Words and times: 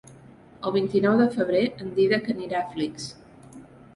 El 0.69 0.73
vint-i-nou 0.75 1.19
de 1.19 1.27
febrer 1.35 1.61
en 1.85 1.91
Dídac 1.99 2.31
anirà 2.35 2.61
a 2.63 2.73
Flix. 2.75 3.07